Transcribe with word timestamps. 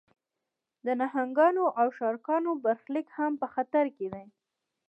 د 0.85 0.87
نهنګانو 1.01 1.65
او 1.79 1.87
شارکانو 1.97 2.51
برخلیک 2.65 3.07
هم 3.17 3.31
په 3.41 3.47
خطر 3.53 3.85
کې 3.97 4.07
دی. 4.13 4.25